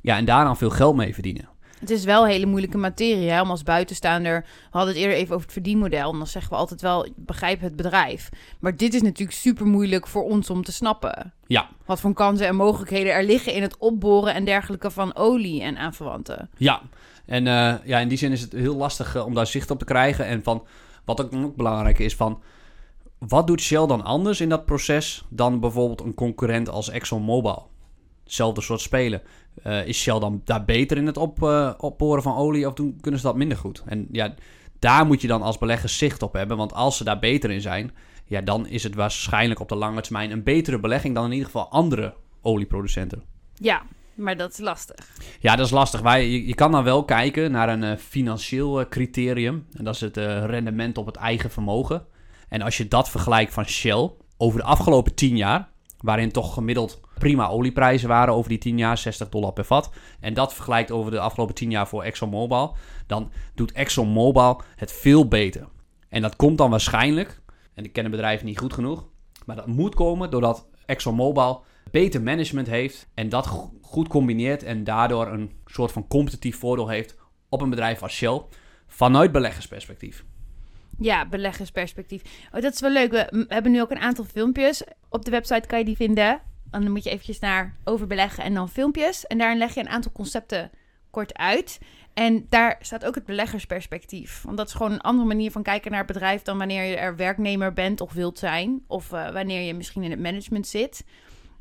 [0.01, 1.49] Ja, en daar dan veel geld mee verdienen.
[1.83, 3.41] Het is wel hele moeilijke materie, hè?
[3.41, 4.41] om als buitenstaander...
[4.41, 6.11] We hadden het eerder even over het verdienmodel.
[6.11, 8.29] En dan zeggen we altijd wel, begrijp het bedrijf.
[8.59, 11.33] Maar dit is natuurlijk super moeilijk voor ons om te snappen.
[11.47, 15.61] Ja, Wat voor kansen en mogelijkheden er liggen in het opboren en dergelijke van olie
[15.61, 16.49] en aanverwanten.
[16.57, 16.81] ja.
[17.25, 19.79] En eh, ja, in die zin is het heel lastig eh, om daar zicht op
[19.79, 20.25] te krijgen.
[20.25, 20.65] En van,
[21.05, 22.41] wat ook, ook belangrijk is, van...
[23.17, 27.69] Wat doet Shell dan anders in dat proces dan bijvoorbeeld een concurrent als ExxonMobil?
[28.23, 29.21] Hetzelfde soort spelen.
[29.61, 32.97] Eh, is Shell dan daar beter in het op, eh, opboren van olie of doen,
[33.01, 33.83] kunnen ze dat minder goed?
[33.85, 34.33] En ja,
[34.79, 36.57] daar moet je dan als belegger zicht op hebben.
[36.57, 37.91] Want als ze daar beter in zijn,
[38.25, 41.45] ja, dan is het waarschijnlijk op de lange termijn een betere belegging dan in ieder
[41.45, 43.23] geval andere olieproducenten.
[43.53, 43.81] Ja,
[44.15, 45.09] Maar dat is lastig.
[45.39, 46.01] Ja, dat is lastig.
[46.01, 49.65] Wij, je, je kan dan wel kijken naar een eh, financieel criterium.
[49.73, 52.05] En dat is het rendement op het eigen vermogen.
[52.49, 57.01] En als je dat vergelijkt van Shell over de afgelopen 10 jaar, waarin toch gemiddeld
[57.23, 59.91] prima olieprijzen waren over die 10 jaar, 60 dollar per vat.
[60.19, 62.75] En dat vergelijkt over de afgelopen 10 jaar voor ExxonMobil,
[63.07, 65.67] dan doet ExxonMobil het veel beter.
[66.09, 67.41] En dat komt dan waarschijnlijk,
[67.73, 69.07] en ik ken het bedrijf niet goed genoeg,
[69.45, 74.83] maar dat moet komen doordat ExxonMobil beter management heeft en dat go- goed combineert en
[74.83, 77.17] daardoor een soort van competitief voordeel heeft
[77.49, 78.41] op een bedrijf als Shell
[78.87, 80.25] vanuit beleggersperspectief.
[80.99, 82.21] Ja, beleggersperspectief.
[82.51, 83.11] Oh, dat is wel leuk.
[83.11, 84.83] We hebben nu ook een aantal filmpjes.
[85.09, 86.41] Op de website kan je die vinden.
[86.73, 89.27] En dan moet je eventjes naar overbeleggen en dan filmpjes.
[89.27, 90.71] En daarin leg je een aantal concepten
[91.09, 91.79] kort uit.
[92.13, 94.41] En daar staat ook het beleggersperspectief.
[94.41, 96.95] Want dat is gewoon een andere manier van kijken naar het bedrijf dan wanneer je
[96.95, 98.83] er werknemer bent of wilt zijn.
[98.87, 101.05] Of eh, wanneer je misschien in het management zit.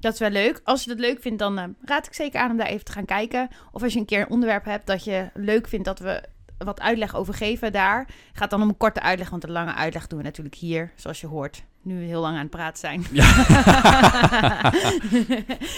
[0.01, 0.61] Dat is wel leuk.
[0.65, 2.93] Als je dat leuk vindt, dan eh, raad ik zeker aan om daar even te
[2.93, 3.49] gaan kijken.
[3.73, 6.23] Of als je een keer een onderwerp hebt dat je leuk vindt dat we
[6.59, 8.09] wat uitleg over geven daar.
[8.33, 11.21] Gaat dan om een korte uitleg, want een lange uitleg doen we natuurlijk hier, zoals
[11.21, 11.65] je hoort.
[11.83, 13.05] Nu we heel lang aan het praten zijn.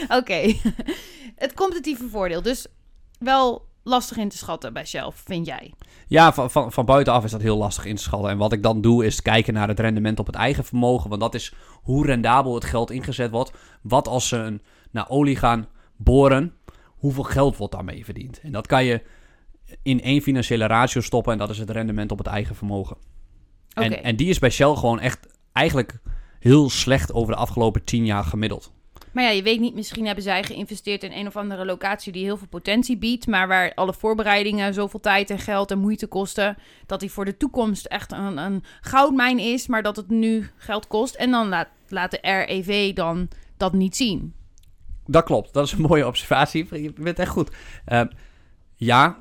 [0.18, 0.54] Oké.
[1.36, 2.42] Het competitieve voordeel.
[2.42, 2.66] Dus
[3.18, 5.72] wel lastig in te schatten bij Shell, vind jij?
[6.06, 8.30] Ja, van, van, van buitenaf is dat heel lastig in te schatten.
[8.30, 11.08] En wat ik dan doe, is kijken naar het rendement op het eigen vermogen.
[11.08, 13.52] Want dat is hoe rendabel het geld ingezet wordt.
[13.82, 16.54] Wat als ze een, naar olie gaan boren,
[16.86, 18.40] hoeveel geld wordt daarmee verdiend?
[18.40, 19.02] En dat kan je
[19.82, 21.32] in één financiële ratio stoppen.
[21.32, 22.96] En dat is het rendement op het eigen vermogen.
[23.74, 23.86] Oké.
[23.86, 25.98] En, en die is bij Shell gewoon echt eigenlijk
[26.38, 28.72] heel slecht over de afgelopen tien jaar gemiddeld.
[29.12, 32.24] Maar ja, je weet niet, misschien hebben zij geïnvesteerd in een of andere locatie die
[32.24, 36.56] heel veel potentie biedt, maar waar alle voorbereidingen zoveel tijd en geld en moeite kosten,
[36.86, 40.86] dat die voor de toekomst echt een, een goudmijn is, maar dat het nu geld
[40.86, 41.14] kost.
[41.14, 44.34] En dan laat, laat de REV dan dat niet zien.
[45.06, 46.82] Dat klopt, dat is een mooie observatie.
[46.82, 47.50] Je bent echt goed.
[47.84, 48.02] Eh,
[48.76, 49.18] ja,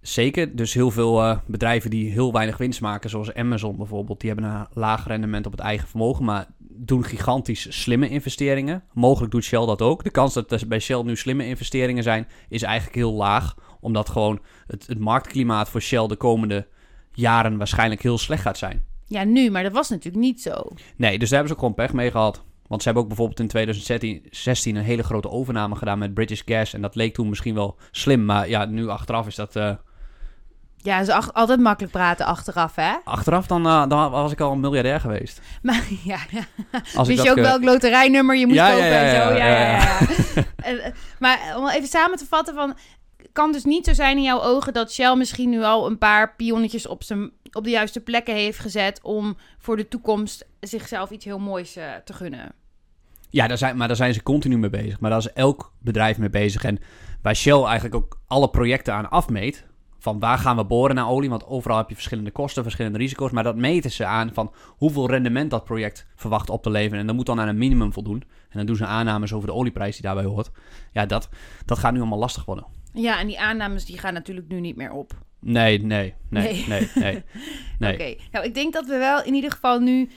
[0.00, 0.56] zeker.
[0.56, 4.50] Dus heel veel eh, bedrijven die heel weinig winst maken, zoals Amazon bijvoorbeeld, die hebben
[4.50, 8.84] een laag rendement op het eigen vermogen, maar doen gigantisch slimme investeringen.
[8.92, 10.04] Mogelijk doet Shell dat ook.
[10.04, 14.08] De kans dat er bij Shell nu slimme investeringen zijn, is eigenlijk heel laag, omdat
[14.08, 16.66] gewoon het, het marktklimaat voor Shell de komende
[17.12, 18.84] jaren waarschijnlijk heel slecht gaat zijn.
[19.06, 20.68] Ja, nu, maar dat was natuurlijk niet zo.
[20.96, 22.44] Nee, dus daar hebben ze ook gewoon pech mee gehad.
[22.66, 26.74] Want ze hebben ook bijvoorbeeld in 2016 een hele grote overname gedaan met British Gas.
[26.74, 28.24] En dat leek toen misschien wel slim.
[28.24, 29.56] Maar ja, nu achteraf is dat...
[29.56, 29.74] eh,
[30.82, 32.92] Ja, ze ach- altijd makkelijk praten achteraf, hè?
[33.04, 35.40] achteraf dan, eh, dan was ik al een miljardair geweest.
[35.62, 36.42] Maar ja, ja.
[36.94, 39.36] Als Wist je ook eh, welk loterijnummer je moest Ja, kopen ja, en zo?
[39.36, 39.98] ja, Ja, ja.
[40.56, 42.74] En, eh, maar om even samen te vatten van...
[43.32, 46.34] Kan dus niet zo zijn in jouw ogen dat Shell misschien nu al een paar
[46.36, 49.00] pionnetjes op, zijn, op de juiste plekken heeft gezet...
[49.02, 51.72] om voor de toekomst zichzelf iets heel moois
[52.04, 52.52] te gunnen.
[53.30, 55.00] Ja, daar zijn, maar daar zijn ze continu mee bezig.
[55.00, 56.64] Maar daar is elk bedrijf mee bezig.
[56.64, 56.78] En
[57.22, 59.68] waar Shell eigenlijk ook alle projecten aan afmeet...
[60.00, 61.28] van waar gaan we boren naar olie...
[61.28, 63.30] want overal heb je verschillende kosten, verschillende risico's...
[63.30, 66.98] maar dat meten ze aan van hoeveel rendement dat project verwacht op te leveren.
[67.00, 68.22] En dat moet dan aan een minimum voldoen.
[68.50, 70.50] En dan doen ze aannames over de olieprijs die daarbij hoort.
[70.92, 71.28] Ja, dat,
[71.64, 72.66] dat gaat nu allemaal lastig worden.
[72.92, 75.12] Ja, en die aannames die gaan natuurlijk nu niet meer op.
[75.40, 76.64] Nee, nee, nee, Nee.
[76.68, 77.22] nee, nee.
[77.78, 77.92] nee.
[77.94, 80.10] Oké, nou ik denk dat we wel in ieder geval nu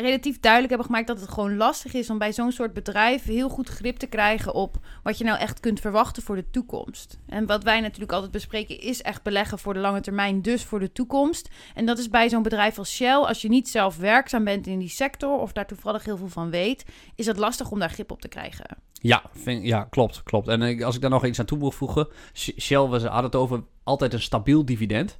[0.00, 3.48] relatief duidelijk hebben gemaakt dat het gewoon lastig is om bij zo'n soort bedrijf heel
[3.48, 7.18] goed grip te krijgen op wat je nou echt kunt verwachten voor de toekomst.
[7.26, 10.80] En wat wij natuurlijk altijd bespreken is echt beleggen voor de lange termijn, dus voor
[10.80, 11.48] de toekomst.
[11.74, 14.78] En dat is bij zo'n bedrijf als Shell, als je niet zelf werkzaam bent in
[14.78, 16.84] die sector of daar toevallig heel veel van weet,
[17.14, 18.76] is het lastig om daar grip op te krijgen.
[18.92, 20.48] Ja, ja, klopt, klopt.
[20.48, 22.08] En als ik daar nog iets aan toe wil voegen.
[22.32, 25.18] Sh- Shell, we hadden het over altijd een stabiel dividend.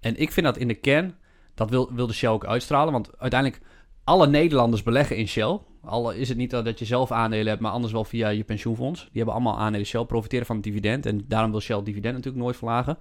[0.00, 1.16] En ik vind dat in de kern,
[1.54, 2.92] dat wil, wil de Shell ook uitstralen.
[2.92, 3.62] Want uiteindelijk,
[4.08, 5.58] alle Nederlanders beleggen in Shell.
[5.84, 9.00] Al is het niet dat je zelf aandelen hebt, maar anders wel via je pensioenfonds.
[9.00, 11.06] Die hebben allemaal aandelen Shell, profiteren van het dividend.
[11.06, 12.98] En daarom wil Shell het dividend natuurlijk nooit verlagen.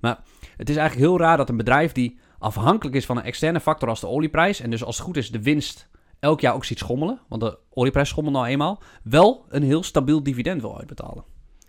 [0.00, 0.20] Maar
[0.56, 3.88] het is eigenlijk heel raar dat een bedrijf die afhankelijk is van een externe factor
[3.88, 4.60] als de olieprijs...
[4.60, 5.88] en dus als het goed is de winst
[6.18, 7.20] elk jaar ook ziet schommelen...
[7.28, 8.82] want de olieprijs schommelt nou eenmaal...
[9.02, 11.24] wel een heel stabiel dividend wil uitbetalen.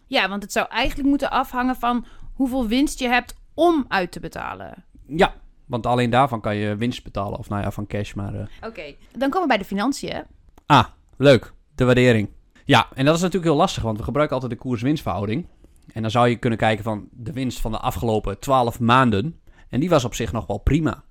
[0.06, 4.20] Ja, want het zou eigenlijk moeten afhangen van hoeveel winst je hebt om uit te
[4.20, 4.86] betalen.
[5.08, 5.34] Ja,
[5.66, 7.40] want alleen daarvan kan je winst betalen.
[7.40, 8.34] Of nou ja, van cash, maar...
[8.36, 10.24] eh, Oké, dan komen we bij de financiën.
[10.66, 10.86] Ah,
[11.18, 11.54] leuk.
[11.76, 12.30] De waardering.
[12.66, 15.48] Ja, en dat is natuurlijk heel lastig, want we gebruiken altijd de koers-winstverhouding.
[15.94, 19.40] En dan zou je kunnen kijken van de winst van de afgelopen 12 maanden.
[19.70, 21.04] En die was op zich nog wel prima.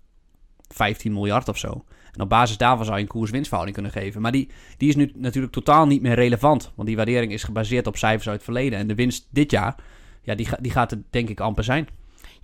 [0.69, 1.85] 15 miljard of zo.
[2.13, 4.21] En op basis daarvan zou je een koers-winstverhouding kunnen geven.
[4.21, 6.73] Maar die, die is nu natuurlijk totaal niet meer relevant.
[6.75, 8.79] Want die waardering is gebaseerd op cijfers uit het verleden.
[8.79, 9.75] En de winst dit jaar,
[10.23, 11.89] ja, die, die gaat er denk ik amper zijn.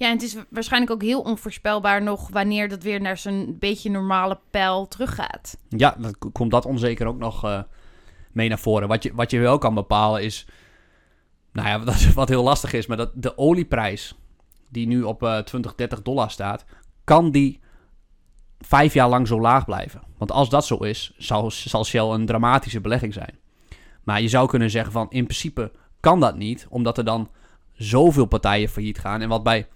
[0.01, 3.91] Ja, en het is waarschijnlijk ook heel onvoorspelbaar nog wanneer dat weer naar zijn beetje
[3.91, 5.59] normale pijl teruggaat.
[5.69, 7.63] Ja, dan komt dat onzeker ook nog eh,
[8.33, 8.89] mee naar voren.
[8.89, 10.47] Wat je, wat je wel kan bepalen is...
[11.53, 14.15] Nou ja, wat, wat heel lastig is, maar dat de olieprijs
[14.69, 16.65] die nu op eh 20, 30 dollar staat,
[17.05, 17.61] kan die
[18.59, 20.03] vijf jaar lang zo laag blijven?
[20.19, 23.39] Want als dat zo is, zal, zal Shell een dramatische belegging zijn.
[24.05, 27.31] Maar je zou kunnen zeggen van in principe kan dat niet, omdat er dan
[27.73, 29.21] zoveel partijen failliet gaan.
[29.21, 29.69] En wat bij,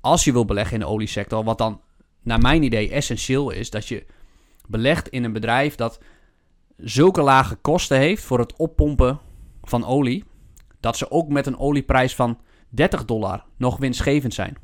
[0.00, 1.80] als je wil beleggen in de oliesector, wat dan
[2.22, 4.06] naar mijn idee essentieel is, dat je
[4.68, 6.00] belegt in een bedrijf dat
[6.76, 9.18] zulke lage kosten heeft voor het oppompen
[9.62, 10.24] van olie,
[10.80, 14.56] dat ze ook met een olieprijs van 30 dollar nog winstgevend zijn.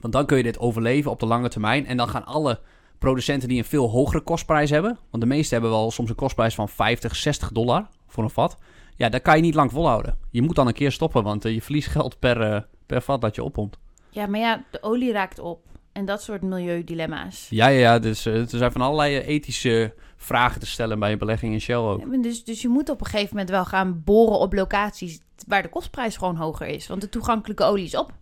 [0.00, 1.86] Want dan kun je dit overleven op de lange termijn.
[1.86, 2.60] En dan gaan alle
[2.98, 6.54] producenten die een veel hogere kostprijs hebben, want de meeste hebben wel soms een kostprijs
[6.54, 8.58] van 50, 60 dollar voor een vat.
[8.96, 10.18] Ja, dat kan je niet lang volhouden.
[10.30, 13.20] Je moet dan een keer stoppen, want eh, je verliest geld per, eh, per vat
[13.20, 13.78] dat je oppompt.
[14.10, 15.68] Ja, maar ja, de olie raakt op.
[15.98, 17.46] En dat soort milieudilemma's.
[17.50, 17.98] Ja, ja, ja.
[17.98, 21.60] Dus eh, er zijn van allerlei eh, ethische vragen te stellen bij een belegging in
[21.60, 22.00] Shell ook.
[22.00, 25.62] Ja, Dus, dus je moet op een gegeven moment wel gaan boren op locaties waar
[25.62, 26.86] de kostprijs gewoon hoger is.
[26.86, 28.12] Want de toegankelijke olie is op.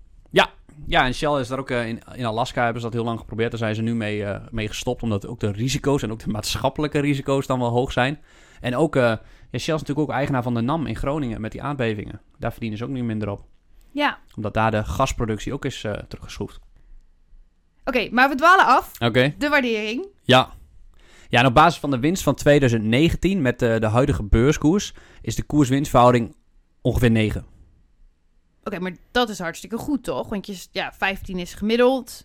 [0.86, 3.18] Ja, en Shell is daar ook eh, in, in Alaska hebben ze dat heel lang
[3.18, 3.50] geprobeerd.
[3.50, 6.98] Daar zijn ze nu mee, mee gestopt, omdat ook de risico's en ook de maatschappelijke
[6.98, 8.18] risico's dan wel hoog zijn.
[8.60, 9.20] En ook, ja,
[9.50, 12.20] Shell is natuurlijk ook eigenaar van de NAM in Groningen met die aardbevingen.
[12.38, 13.44] Daar verdienen ze ook niet minder op.
[13.96, 16.58] Ja, Omdat daar de gasproductie ook is eh, teruggeschroefd.
[17.84, 18.90] oké, maar we dwalen af.
[18.98, 19.34] Oké.
[19.38, 20.06] De waardering.
[20.22, 20.50] Ja.
[21.28, 25.34] Ja, en op basis van de winst van 2019 met de, de huidige beurskoers is
[25.34, 26.34] de koers-winstverhouding
[26.80, 27.46] ongeveer 9.
[28.64, 30.28] Oké, maar dat is hartstikke goed, toch?
[30.28, 32.24] Want je, ja, 15 is gemiddeld.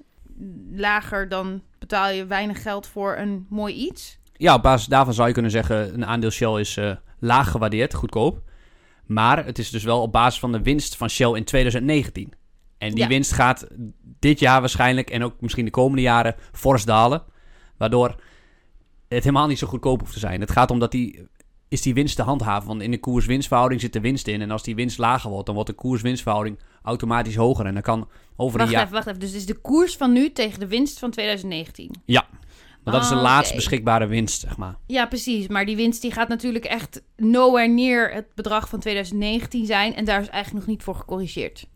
[0.72, 4.20] Lager dan betaal je weinig geld voor een mooi iets.
[4.34, 5.94] Ja, op basis daarvan zou je kunnen zeggen...
[5.94, 8.42] een aandeel Shell is eh, laag gewaardeerd, goedkoop.
[9.14, 12.34] Maar het is dus wel op basis van de winst van Shell in 2019.
[12.78, 13.08] En die Ja.
[13.08, 13.68] winst gaat
[14.20, 15.10] dit jaar waarschijnlijk...
[15.10, 17.24] en ook misschien de komende jaren fors dalen.
[17.78, 18.10] Waardoor
[19.08, 20.42] het helemaal niet zo goedkoop hoeft te zijn.
[20.42, 21.28] Het gaat om dat die...
[21.68, 22.68] Is die winst te handhaven?
[22.68, 24.42] Want in de koers-winstverhouding zit de winst in.
[24.42, 27.66] En als die winst lager wordt, dan wordt de koers-winstverhouding automatisch hoger.
[27.66, 28.82] En dan kan over een Wacht jaar...
[28.82, 29.20] even, wacht even.
[29.20, 31.96] Dus is de koers van nu tegen de winst van 2019.
[32.84, 34.76] Maar dat is de Ah, laatst beschikbare winst, zeg maar.
[34.88, 35.48] Ja, precies.
[35.48, 39.96] Maar die winst die gaat natuurlijk echt nowhere near het bedrag van 2019 zijn.
[39.96, 41.68] En daar is eigenlijk nog niet voor gecorrigeerd.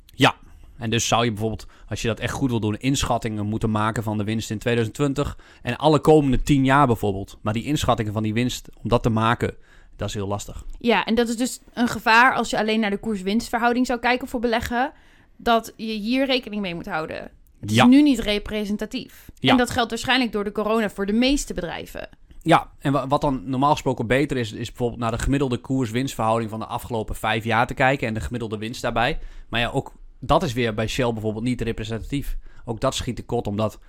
[0.77, 4.03] En dus zou je bijvoorbeeld, als je dat echt goed wil doen, inschattingen moeten maken
[4.03, 7.37] van de winst in 2020 en alle komende 10 jaar bijvoorbeeld.
[7.41, 9.55] Maar die inschattingen van die winst, om dat te maken,
[9.95, 10.65] dat is heel lastig.
[10.79, 14.27] Ja, en dat is dus een gevaar als je alleen naar de koers-winstverhouding zou kijken
[14.27, 14.91] voor beleggen.
[15.37, 17.31] Dat je hier rekening mee moet houden.
[17.65, 17.85] Het is Ja.
[17.85, 19.29] nu niet representatief.
[19.39, 19.51] Ja.
[19.51, 22.09] En dat geldt waarschijnlijk door de corona voor de meeste bedrijven.
[22.41, 26.49] Ja, en wa- wat dan normaal gesproken beter is, is bijvoorbeeld naar de gemiddelde koers-winstverhouding
[26.49, 29.19] van de afgelopen vijf jaar te kijken en de gemiddelde winst daarbij.
[29.49, 32.37] Maar ja, ook dat is weer bij Shell bijvoorbeeld niet representatief.
[32.65, 33.79] Ook dat schiet tekort, omdat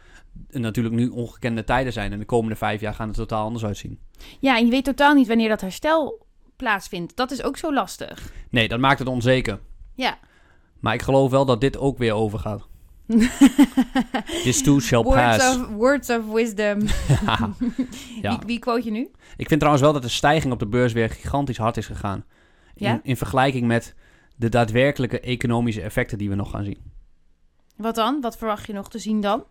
[0.50, 3.64] er natuurlijk nu ongekende tijden zijn en de komende vijf jaar gaan het totaal anders
[3.64, 3.98] uitzien.
[4.40, 7.16] Ja, en je weet totaal niet wanneer dat herstel plaatsvindt.
[7.16, 8.32] Dat is ook zo lastig.
[8.50, 9.58] Nee, dat maakt het onzeker.
[9.94, 10.18] Ja.
[10.80, 12.66] Maar ik geloof wel dat dit ook weer overgaat.
[14.44, 15.56] This too shall Words pass.
[15.56, 16.78] of, words of wisdom.
[17.24, 17.50] Ja.
[18.22, 18.30] Ja.
[18.38, 19.10] Wie, wie quote je nu?
[19.36, 22.24] Ik vind trouwens wel dat de stijging op de beurs weer gigantisch hard is gegaan.
[22.74, 23.00] In, Ja?
[23.02, 23.94] in vergelijking met
[24.36, 26.92] de daadwerkelijke economische effecten die we nog gaan zien.
[27.76, 28.20] Wat dan?
[28.20, 29.44] Wat verwacht je nog te zien dan?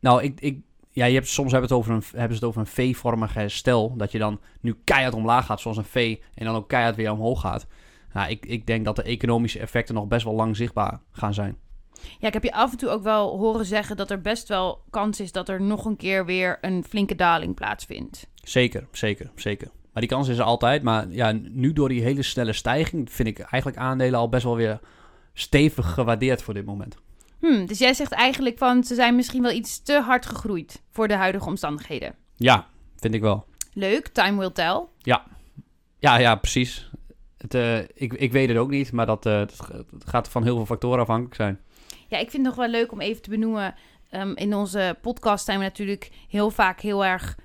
[0.00, 0.58] Nou, ik, ik,
[0.90, 3.96] ja, je hebt, soms hebben, het over een, hebben ze het over een V-vormig herstel.
[3.96, 6.16] Dat je dan nu keihard omlaag gaat, zoals een V.
[6.34, 7.66] En dan ook keihard weer omhoog gaat.
[8.12, 11.56] Nou, ik, ik denk dat de economische effecten nog best wel lang zichtbaar gaan zijn.
[12.18, 14.82] Ja, ik heb je af en toe ook wel horen zeggen dat er best wel
[14.90, 18.26] kans is dat er nog een keer weer een flinke daling plaatsvindt.
[18.34, 19.70] Zeker, zeker, zeker.
[19.92, 20.82] Maar die kans is er altijd.
[20.82, 24.56] Maar ja, nu door die hele snelle stijging vind ik eigenlijk aandelen al best wel
[24.56, 24.80] weer
[25.34, 26.96] stevig gewaardeerd voor dit moment.
[27.38, 31.08] Hmm, dus jij zegt eigenlijk van ze zijn misschien wel iets te hard gegroeid voor
[31.08, 32.14] de huidige omstandigheden.
[32.36, 33.44] Ja, vind ik wel.
[33.72, 34.84] Leuk, time will tell.
[35.98, 36.90] Ja, ja, precies.
[37.36, 40.56] Het, eh, ik, ik weet het ook niet, maar dat, eh, dat gaat van heel
[40.56, 41.60] veel factoren afhankelijk zijn.
[42.10, 43.74] Ja, ik vind het nog wel leuk om even te benoemen.
[44.10, 47.36] ehm, in onze podcast zijn we natuurlijk heel vaak heel erg,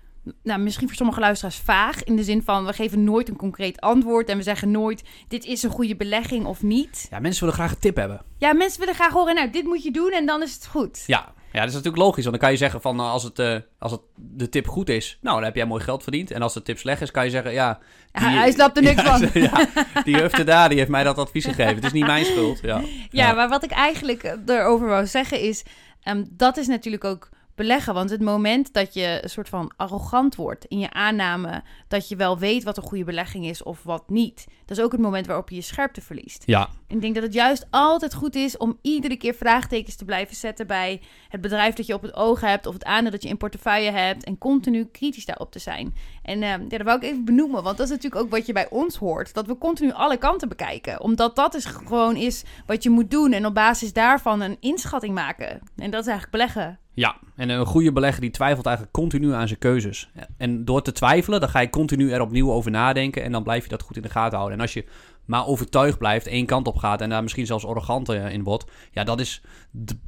[0.43, 2.03] nou, misschien voor sommige luisteraars vaag.
[2.03, 4.29] In de zin van, we geven nooit een concreet antwoord.
[4.29, 7.07] En we zeggen nooit, dit is een goede belegging of niet.
[7.09, 8.21] Ja, mensen willen graag een tip hebben.
[8.37, 11.03] Ja, mensen willen graag horen, nou, dit moet je doen en dan is het goed.
[11.07, 12.23] Ja, ja dat is natuurlijk logisch.
[12.23, 14.89] Want dan kan je zeggen van nou, als, het, eh, als het de tip goed
[14.89, 16.31] is, nou, dan heb jij mooi geld verdiend.
[16.31, 17.79] En als de tip slecht is, kan je zeggen, ja...
[18.11, 19.41] Ja, hij snapt er niks ja, van.
[19.41, 19.67] Ja,
[20.03, 21.75] die hufte daar, die heeft mij dat advies gegeven.
[21.75, 22.59] Het is niet mijn schuld.
[22.61, 25.63] Ja, Ja, maar wat ik eigenlijk eh, erover wou zeggen is...
[26.03, 27.93] ehm, dat is natuurlijk ook beleggen.
[27.93, 32.15] Want het moment dat je een soort van arrogant wordt in je aanname dat je
[32.15, 34.45] wel weet wat een goede belegging is of wat niet.
[34.65, 36.43] Dat is ook het moment waarop je je scherpte verliest.
[36.45, 40.35] Ja, Ik denk dat het juist altijd goed is om iedere keer vraagtekens te blijven
[40.35, 43.29] zetten bij het bedrijf dat je op het oog hebt of het aandeel dat je
[43.29, 45.93] in portefeuille hebt en continu kritisch daarop te zijn.
[46.23, 48.53] En eh, ja, dat wou ik even benoemen, want dat is natuurlijk ook wat je
[48.53, 52.83] bij ons hoort, dat we continu alle kanten bekijken, omdat dat is gewoon is wat
[52.83, 55.61] je moet doen en op basis daarvan een inschatting maken.
[55.75, 56.79] En dat is eigenlijk beleggen.
[56.95, 60.09] Ja, en een goede belegger die twijfelt eigenlijk continu aan zijn keuzes.
[60.37, 63.63] En door te twijfelen, dan ga je continu er opnieuw over nadenken en dan blijf
[63.63, 64.57] je dat goed in de gaten houden.
[64.57, 64.85] En als je
[65.25, 68.65] maar overtuigd blijft, één kant op gaat en daar misschien zelfs arrogant eh, in wordt,
[68.91, 69.41] ja, dat is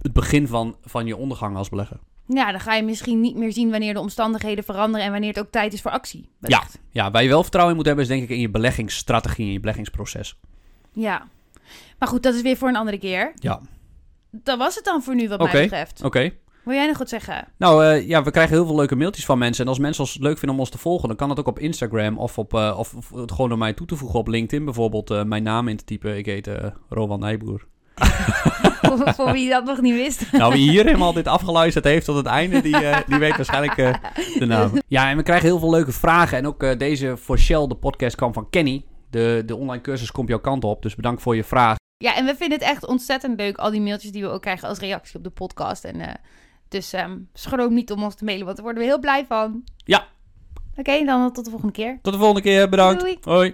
[0.01, 1.99] het begin van, van je ondergang als belegger.
[2.27, 5.39] Ja, dan ga je misschien niet meer zien wanneer de omstandigheden veranderen en wanneer het
[5.39, 6.29] ook tijd is voor actie.
[6.41, 9.45] Ja, ja, waar je wel vertrouwen in moet hebben is denk ik in je beleggingsstrategie,
[9.45, 10.37] in je beleggingsproces.
[10.91, 11.27] ja.
[11.99, 13.31] Maar goed, dat is weer voor een andere keer.
[13.35, 13.61] Ja,
[14.31, 16.03] Dat was het dan voor nu wat mij betreft.
[16.03, 16.31] oké.
[16.67, 17.47] Wil jij nog wat zeggen?
[17.57, 19.63] Nou eh, ja, we krijgen heel veel leuke mailtjes van mensen.
[19.63, 21.59] En als mensen ons leuk vinden om ons te volgen, dan kan dat ook op
[21.59, 24.65] Instagram of, op, eh, of, of het gewoon door mij toe te voegen op LinkedIn.
[24.65, 26.17] Bijvoorbeeld eh, mijn naam in te typen.
[26.17, 26.49] Ik heet
[26.89, 27.65] Rowan Nijboer.
[28.81, 30.31] voor, voor wie dat nog niet wist.
[30.31, 32.77] Nou, wie hier helemaal dit afgeluisterd heeft tot het einde, die,
[33.07, 33.75] die weet waarschijnlijk
[34.39, 34.71] de naam.
[34.87, 36.37] Ja, en we krijgen heel veel leuke vragen.
[36.37, 38.85] En ook deze voor Shell, de podcast, kwam van Kenny.
[39.09, 40.81] De, de online cursus komt jouw kant op.
[40.81, 41.75] Dus bedankt voor je vraag.
[41.97, 44.67] Ja, en we vinden het echt ontzettend leuk, al die mailtjes die we ook krijgen
[44.67, 45.83] als reactie op de podcast.
[45.83, 46.19] En,
[46.71, 49.63] dus ehm schroom niet om ons te mailen, want daar worden we heel blij van.
[49.85, 50.07] Ja.
[50.75, 51.99] Oké, dan tot de volgende keer.
[52.01, 52.69] Tot de volgende keer.
[52.69, 52.99] Bedankt.
[52.99, 53.17] Doei.
[53.21, 53.53] Hoi.